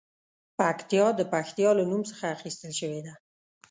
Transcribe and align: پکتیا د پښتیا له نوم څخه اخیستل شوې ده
پکتیا 0.59 1.05
د 1.19 1.21
پښتیا 1.33 1.69
له 1.79 1.83
نوم 1.91 2.01
څخه 2.09 2.23
اخیستل 2.35 2.71
شوې 2.79 3.01
ده 3.05 3.13